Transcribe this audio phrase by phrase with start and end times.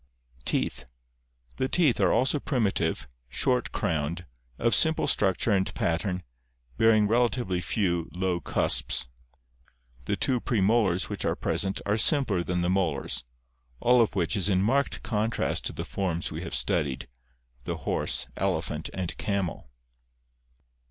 [0.45, 0.85] Teeth.—
[1.57, 4.25] The teeth are also primitive, short crowned,
[4.57, 6.23] of simple structure and pattern,
[6.75, 9.09] bearing relatively few, low cusps.
[10.05, 13.25] The two premolars which are present are simpler than the molars,
[13.79, 17.07] all of which is in marked contrast to the forms we have studied—
[17.65, 19.69] the horse, elephant, and camel.